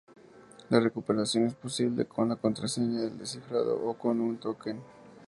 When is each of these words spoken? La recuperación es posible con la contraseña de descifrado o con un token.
La 0.71 0.79
recuperación 0.79 1.45
es 1.45 1.53
posible 1.53 2.05
con 2.05 2.27
la 2.29 2.35
contraseña 2.35 3.01
de 3.01 3.11
descifrado 3.11 3.87
o 3.87 3.93
con 3.95 4.19
un 4.19 4.39
token. 4.39 4.81